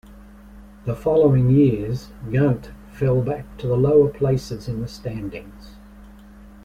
[0.85, 5.75] The following years, Ghent fell back to the lower places in the standings.